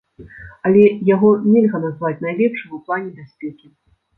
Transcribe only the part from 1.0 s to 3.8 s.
яго нельга назваць найлепшым у плане бяспекі.